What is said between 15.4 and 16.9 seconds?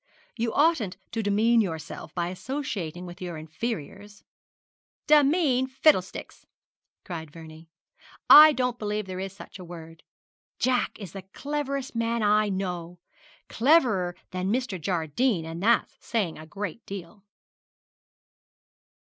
and that's saying a great